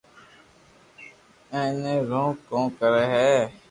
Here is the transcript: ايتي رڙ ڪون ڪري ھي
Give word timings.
ايتي 1.57 1.93
رڙ 2.09 2.27
ڪون 2.49 2.65
ڪري 2.79 3.05
ھي 3.13 3.29